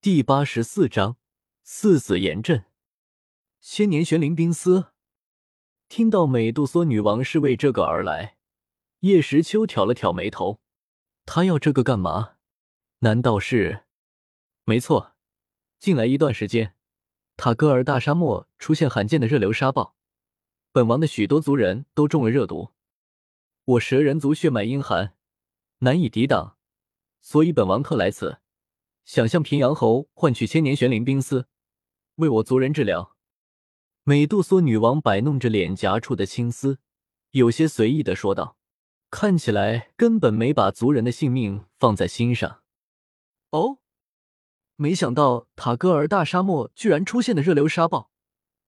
[0.00, 1.16] 第八十四章
[1.64, 2.66] 四子严阵。
[3.60, 4.92] 千年玄灵冰丝。
[5.88, 8.36] 听到美杜莎女王是为这个而来，
[9.00, 10.60] 叶时秋挑了挑眉头。
[11.26, 12.34] 他要这个干嘛？
[13.00, 13.86] 难道是？
[14.62, 15.16] 没错，
[15.80, 16.76] 近来一段时间，
[17.36, 19.96] 塔戈尔大沙漠出现罕见的热流沙暴，
[20.70, 22.72] 本王的许多族人都中了热毒。
[23.64, 25.16] 我蛇人族血脉阴寒，
[25.78, 26.56] 难以抵挡，
[27.20, 28.38] 所以本王特来此。
[29.08, 31.48] 想向平阳侯换取千年玄灵冰丝，
[32.16, 33.16] 为我族人治疗。
[34.04, 36.78] 美杜莎女王摆弄着脸颊处的青丝，
[37.30, 38.58] 有些随意的说道，
[39.10, 42.62] 看起来根本没把族人的性命放在心上。
[43.48, 43.78] 哦，
[44.76, 48.10] 没想到塔戈尔大沙漠居然出现的热流沙暴，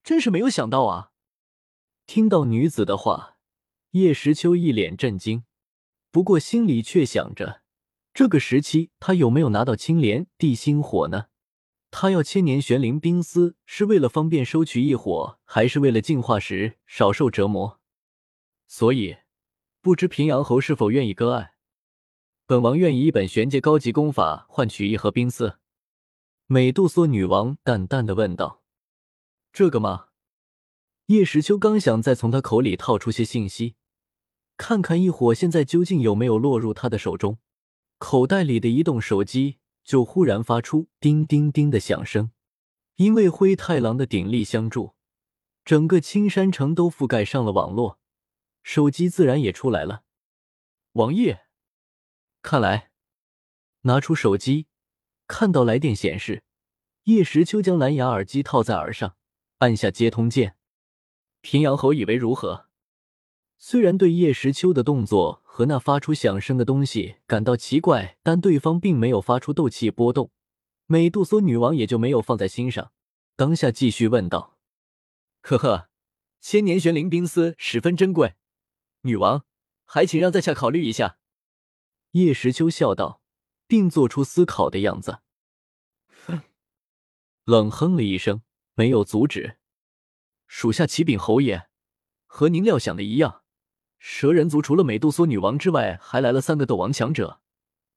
[0.02, 1.10] 真是没有想到啊！
[2.06, 3.36] 听到女子的话，
[3.90, 5.44] 叶时秋一脸震惊，
[6.10, 7.60] 不过心里却想着。
[8.12, 11.26] 这个时期，他有没有拿到青莲地心火呢？
[11.90, 17.80] 他要千年玄灵冰丝，是为了方便收取异火，还是为了进化时少受折磨？
[18.66, 19.16] 所以，
[19.80, 21.54] 不知平阳侯是否愿意割爱？
[22.46, 25.58] 本王愿以一本玄阶高级功法换取一盒冰丝。
[26.46, 28.62] 美杜莎女王淡淡的问道
[29.52, 30.06] ：“这个吗？”
[31.06, 33.74] 叶时秋刚想再从他口里套出些信息，
[34.56, 37.38] 看看异火现在究竟有没有落入他的手中。
[38.00, 42.32] 口袋里的移动手机就忽然发出叮叮叮的响声，
[42.96, 44.94] 因为灰太狼的鼎力相助，
[45.66, 48.00] 整个青山城都覆盖上了网络，
[48.62, 50.02] 手机自然也出来了。
[50.92, 51.42] 王爷，
[52.40, 52.90] 看来，
[53.82, 54.66] 拿出手机，
[55.26, 56.42] 看到来电显示，
[57.04, 59.14] 叶时秋将蓝牙耳机套在耳上，
[59.58, 60.56] 按下接通键。
[61.42, 62.69] 平阳侯以为如何？
[63.62, 70.32] 虽然对叶时秋的动作和那发出响声的东西感到奇怪，但对方并没有发出斗气波动，
[70.86, 72.90] 美杜莎女王也就没有放在心上。
[73.36, 74.56] 当下继续问道
[75.42, 75.90] ：“呵呵，
[76.40, 78.34] 千年玄灵冰丝十分珍贵，
[79.02, 79.44] 女王
[79.84, 81.18] 还请让在下考虑一下。”
[82.12, 83.20] 叶时秋笑道，
[83.66, 85.18] 并做出思考的样子。
[86.24, 86.40] 哼，
[87.44, 88.40] 冷哼了一声，
[88.72, 89.58] 没有阻止。
[90.46, 91.68] 属下启禀侯爷，
[92.24, 93.39] 和您料想的一样。
[94.02, 97.40] 蛇人族除了美杜莎女王之外，还来了三个斗王强者，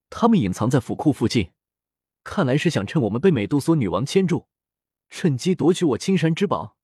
[0.09, 1.51] 他们隐藏在府库附近，
[2.25, 4.47] 看来是想趁我们被美杜莎女王牵住，
[5.09, 6.75] 趁机夺取我青山之宝。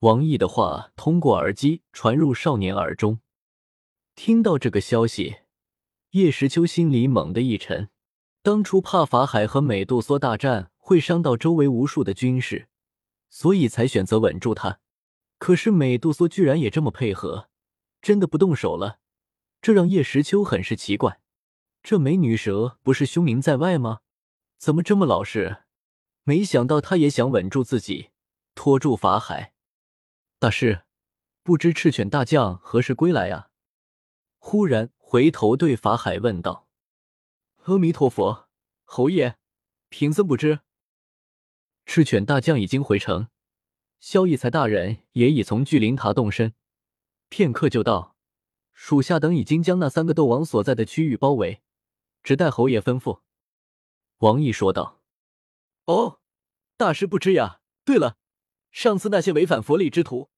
[0.00, 3.20] 王毅的话通过耳机传入少年耳中，
[4.14, 5.38] 听到这个消息，
[6.10, 7.88] 叶时秋心里猛地一沉。
[8.42, 12.68] 当初怕法海和美杜莎大战会伤到周围无数的军士，
[13.30, 14.80] 所以才选择稳住他。
[15.38, 17.47] 可是美杜莎居然也这么配合。
[18.00, 19.00] 真的不动手了，
[19.60, 21.20] 这让叶时秋很是奇怪。
[21.82, 24.00] 这美女蛇不是凶名在外吗？
[24.58, 25.64] 怎么这么老实？
[26.24, 28.10] 没想到她也想稳住自己，
[28.54, 29.54] 拖住法海。
[30.38, 30.82] 大师，
[31.42, 33.50] 不知赤犬大将何时归来呀？
[34.38, 36.68] 忽然回头对法海问道
[37.64, 38.48] ：“阿弥陀佛，
[38.84, 39.36] 侯爷，
[39.88, 40.60] 贫僧不知。
[41.86, 43.28] 赤犬大将已经回城，
[43.98, 46.54] 萧逸才大人也已从聚灵塔动身。”
[47.28, 48.16] 片刻就到，
[48.72, 51.62] 属下等已经将那三个斗王所在的区域包围，
[52.22, 53.20] 只待侯爷吩咐。”
[54.18, 55.02] 王毅说道。
[55.86, 56.20] “哦，
[56.76, 57.60] 大师不知呀。
[57.84, 58.16] 对了，
[58.70, 60.30] 上次那些违反佛理之徒，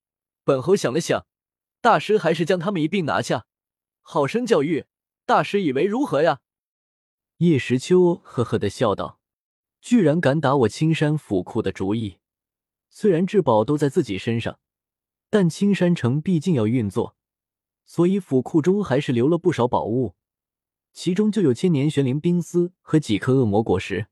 [0.43, 1.25] 本侯想了想，
[1.81, 3.45] 大师还是将他们一并拿下，
[4.01, 4.85] 好生教育。
[5.25, 6.39] 大师以为如何呀？”
[7.37, 9.19] 叶时秋呵呵的笑道
[9.81, 12.19] ：“居然敢打我青山府库的主意！
[12.89, 14.59] 虽然至宝都在自己身上。”
[15.31, 17.15] 但青山城毕竟要运作，
[17.85, 20.15] 所以府库中还是留了不少宝物，
[20.91, 24.07] 其中就有千年玄灵冰丝和几颗恶魔果实。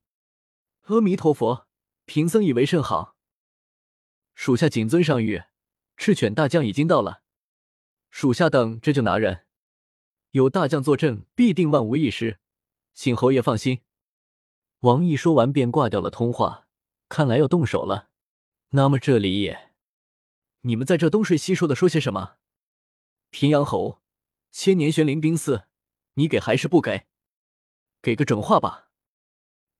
[0.86, 1.68] 阿弥陀佛，
[2.06, 3.18] 贫僧以为甚好。
[4.34, 5.48] 属下谨遵上谕，
[5.98, 7.22] 赤犬大将已经到了，
[8.10, 9.42] 属下等这就拿人。
[10.32, 12.40] 有大将坐镇，必定万无一失，
[12.94, 13.82] 请侯爷放心。
[14.80, 16.70] 王毅说完便挂掉了通话，
[17.10, 18.08] 看来要动手了。
[18.70, 19.69] 那么这里也。
[20.62, 22.36] 你们在这东睡西说的说些什么？
[23.30, 24.02] 平阳侯，
[24.52, 25.66] 千年玄灵冰寺，
[26.16, 27.06] 你给还是不给？
[28.02, 28.90] 给个准话吧！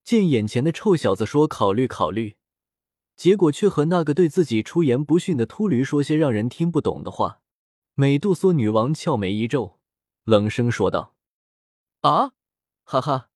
[0.04, 2.38] 见眼前的臭小子说考虑考虑，
[3.18, 7.42] 结果却和那个对自己出言不逊的秃驴说些让人听不懂的话。
[7.96, 9.80] 美杜莎女王俏眉一皱，
[10.24, 11.16] 冷声说道
[12.02, 12.32] ：“啊，
[12.86, 13.30] 哈哈，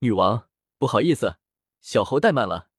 [0.00, 0.48] 女王，
[0.78, 1.36] 不好意思，
[1.80, 2.70] 小侯怠慢了。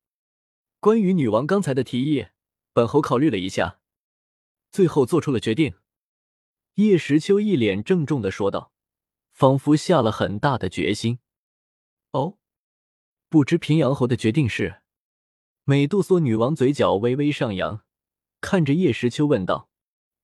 [0.81, 2.27] 关于女王刚才的提议，
[2.73, 3.78] 本侯考虑了一下。”
[4.71, 5.75] 最后做出了决定，
[6.75, 8.71] 叶时秋一脸郑重的说道，
[9.31, 11.19] 仿佛下了很大的决心。
[12.11, 12.37] 哦，
[13.29, 14.81] 不知平阳侯的决定是？
[15.63, 17.83] 美杜莎女王嘴角微微上扬，
[18.41, 19.69] 看着叶时秋问道：“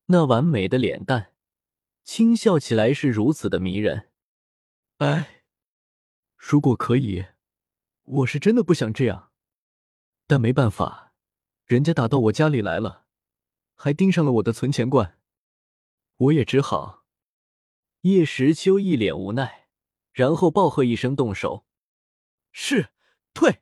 [0.08, 1.34] 那完美的脸蛋，
[2.04, 4.10] 轻笑起来是如此的迷人。”
[4.98, 5.44] 哎，
[6.36, 7.26] 如果可以，
[8.04, 9.32] 我是真的不想这样，
[10.26, 11.14] 但没办法，
[11.66, 13.05] 人家打到我家里来了，
[13.76, 15.20] 还盯上了我的存钱罐，
[16.18, 17.04] 我也只好。
[18.02, 19.68] 叶时秋一脸无奈，
[20.12, 21.66] 然后暴喝一声：“动手！”
[22.52, 22.90] 是，
[23.34, 23.62] 退。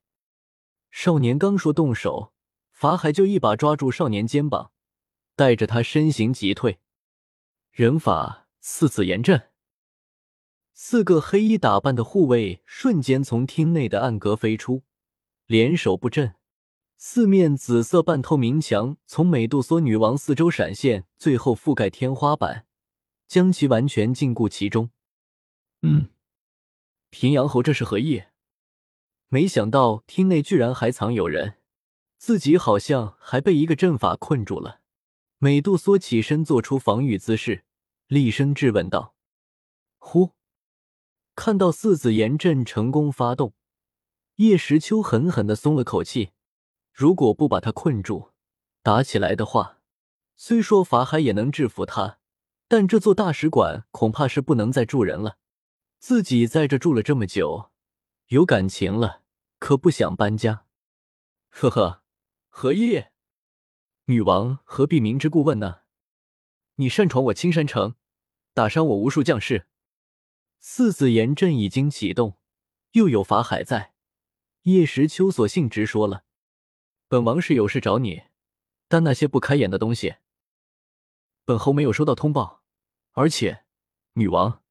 [0.91, 2.33] 少年刚说动手，
[2.71, 4.71] 法海就一把抓住少年肩膀，
[5.35, 6.79] 带着他身形急退。
[7.71, 9.49] 人法四子严阵，
[10.73, 14.83] 四个黑衣打扮的护卫瞬间从厅内的暗格飞出，
[15.47, 16.35] 联手布阵。
[16.97, 22.65] 四面紫色半透明墙从美杜莎女王四周闪现，最后覆盖天花板。
[23.25, 24.91] 将其完全禁锢其中。
[25.81, 26.09] 嗯，
[27.09, 28.23] 平阳侯这是何意？
[29.27, 31.55] 没想到厅内居然还藏有人，
[32.19, 34.81] 自己好像还被一个阵法困住了。
[35.39, 37.63] 美杜莎起身做出防御姿势，
[38.05, 39.15] 厉声质问道
[39.97, 40.33] ：“呼！”
[41.35, 43.53] 看到四子炎阵成功发动，
[44.35, 46.29] 叶时秋狠狠的松了口气。
[46.93, 48.31] 如果不把他困住，
[48.81, 49.81] 打起来的话，
[50.35, 52.19] 虽说法海也能制服他。
[52.69, 55.37] 但这座大使馆恐怕是不能再住人了。
[55.99, 57.71] 自己在这住了这么久，
[58.27, 59.21] 有感情了，
[59.59, 60.65] 可不想搬家。
[61.49, 62.03] 呵呵，
[62.49, 63.05] 何意？
[64.05, 65.81] 女王何必明知故问呢？
[66.75, 67.95] 你擅闯我青山城，
[68.53, 69.67] 打伤我无数将士。
[70.59, 72.39] 四子炎阵已经启动，
[72.93, 73.93] 又有法海在，
[74.63, 76.23] 叶时秋索性直说了
[77.13, 78.23] ：“本王是有事找你，
[78.87, 80.15] 但那些不开眼的东西，
[81.45, 82.63] 本侯没有收到通报。”
[83.13, 83.65] 而且，
[84.13, 84.63] 女王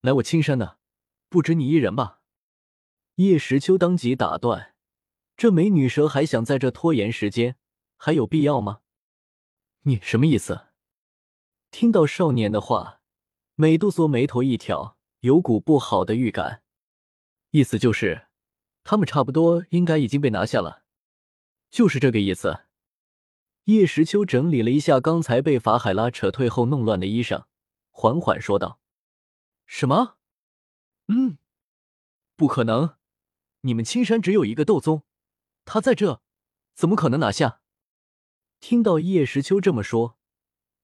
[0.00, 0.80] 来我青山的
[1.28, 2.18] 不止你一人吧？
[3.14, 4.74] 叶时秋当即打断
[5.38, 7.54] ：“这美女蛇还想在这拖延时间，
[7.96, 8.80] 还有必要吗？”
[9.86, 10.62] 你什么意思？
[11.70, 13.02] 听到少年的话，
[13.54, 16.64] 美杜莎眉头一挑，有股不好的预感。
[17.50, 18.26] 意思就是，
[18.82, 20.82] 他们差不多应该已经被拿下了，
[21.74, 22.66] 就是这个意思。
[23.64, 27.46] 叶时秋整理了一下刚才被法海拉扯退后弄乱的衣裳。
[27.90, 28.78] 缓缓说道
[29.66, 30.16] ：“什么？
[31.08, 31.36] 嗯，
[32.36, 32.94] 不可能！
[33.62, 35.02] 你们青山只有一个斗宗，
[35.64, 36.22] 他在这，
[36.76, 37.60] 怎么可能拿下？”
[38.60, 40.16] 听到叶时秋这么说，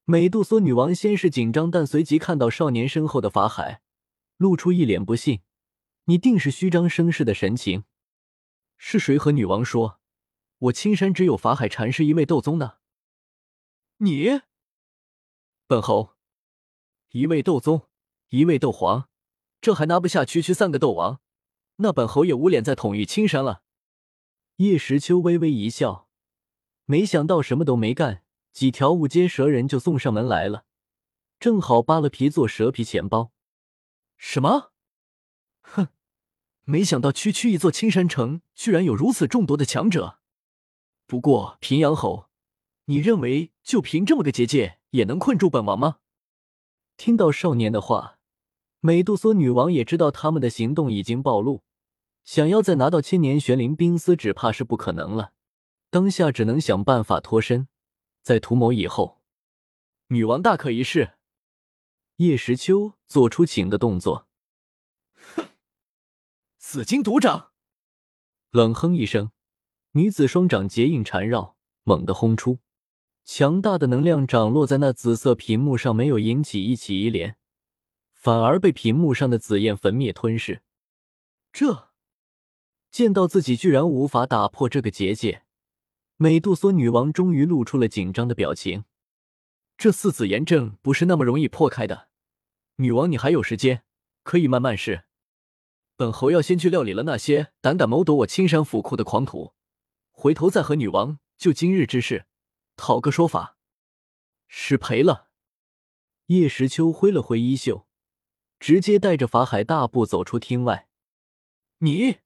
[0.05, 3.81] 美杜莎女王先是紧张，但随即看到少年身后的法海，
[4.39, 5.43] 露出一脸不信
[6.07, 7.85] ：“你定是虚张声势的神情？
[8.77, 10.00] 是谁和女王说，
[10.61, 12.79] 我青山只有法海禅师一位斗宗呢？”
[13.99, 14.41] 你，
[15.67, 16.17] 本侯。
[17.11, 17.89] 一位斗宗，
[18.29, 19.09] 一位斗皇，
[19.61, 21.21] 这还拿不下区区三个斗王，
[21.77, 23.65] 那本侯也无脸再统御青山了。
[24.57, 26.09] 叶时秋微微一笑，
[26.85, 28.23] 没想到什么都没干，
[28.53, 30.67] 几条五阶蛇人就送上门来了，
[31.41, 33.33] 正好扒了皮做蛇皮钱包。
[34.17, 34.71] 什么？
[35.63, 35.89] 哼，
[36.63, 40.20] 没想到区区一座青山城，居然有如此众多的强者。
[41.11, 42.29] 不过平阳侯，
[42.85, 45.99] 你认为就凭这么个结界，也能困住本王吗？
[46.97, 48.21] 听到少年的话，
[48.79, 51.65] 美杜莎女王也知道他们的行动已经暴露，
[52.23, 55.33] 想要再拿到千年玄灵冰丝，只怕是不可能了。
[55.91, 57.67] 当下只能想办法脱身，
[58.23, 59.21] 在图谋以后。
[60.11, 61.15] 女王大可一试。
[62.19, 64.29] 叶时秋做出请的动作。
[65.35, 65.49] 哼！
[66.57, 67.51] 紫金独掌，
[68.53, 69.33] 冷哼一声，
[69.93, 72.59] 女子双掌结印缠绕，猛地轰出。
[73.25, 77.37] 强大的能量掌落在那紫色屏幕上，没有引起一起一连，
[78.13, 80.63] 反而被屏幕上的紫焰焚灭吞噬。
[81.53, 81.91] 这
[82.91, 85.43] 见到自己居然无法打破这个结界，
[86.17, 88.85] 美杜莎女王终于露出了紧张的表情。
[89.77, 92.09] 这四子炎阵不是那么容易破开的，
[92.77, 93.83] 女王你还有时间，
[94.23, 95.05] 可以慢慢试。
[95.97, 99.53] 本侯要先去料理了那些胆敢谋夺我青山府库的狂徒，
[100.21, 102.27] 回头再和女王就今日之事。
[102.77, 103.57] 讨个说法，
[104.49, 105.31] 失陪了。
[106.27, 107.87] 叶时秋挥了挥衣袖，
[108.59, 110.91] 直接带着法海大步走出厅外。
[111.79, 112.19] 你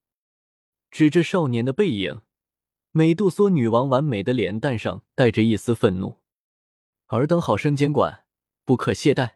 [0.91, 2.21] 指着少年的背影，
[2.91, 6.19] 美杜莎女王完美的脸蛋上带着一丝愤怒。
[7.07, 8.25] 尔等好生监管，
[8.65, 9.35] 不可懈怠。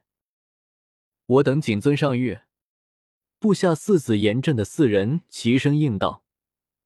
[1.28, 2.42] 我等谨遵上谕。
[3.40, 6.26] 部下四子严阵的四人齐声应道，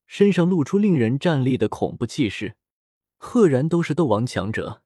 [0.05, 2.55] 身上露出令人战栗的恐怖气势。
[3.17, 4.82] 赫然都是斗王强者。